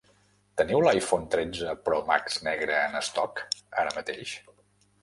Teniu 0.61 0.79
l'iPhone 0.85 1.29
tretze 1.35 1.75
pro 1.89 2.01
max 2.09 2.41
negre 2.49 2.81
en 2.89 2.99
stock 3.13 3.47
ara 3.85 3.97
mateix? 4.01 4.39